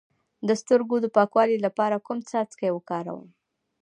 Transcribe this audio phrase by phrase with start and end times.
[0.47, 3.25] د سترګو د پاکوالي لپاره کوم څاڅکي وکاروم؟